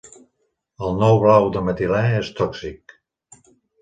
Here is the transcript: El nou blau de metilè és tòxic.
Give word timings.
El 0.87 0.95
nou 1.03 1.19
blau 1.25 1.45
de 1.57 1.63
metilè 1.67 2.01
és 2.23 2.33
tòxic. 2.41 2.97